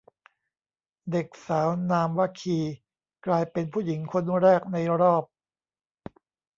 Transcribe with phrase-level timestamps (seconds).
[1.11, 2.57] เด็กสาวนามว่า คี
[3.25, 5.23] กลายเป็นผู้หญิงคนแรกในรอบ